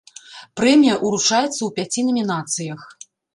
Прэмія 0.61 0.95
ўручаецца 1.03 1.51
ў 1.63 1.69
пяці 1.77 2.05
намінацыях. 2.09 2.81